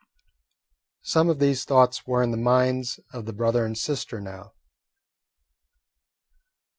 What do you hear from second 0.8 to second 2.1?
Some of these thoughts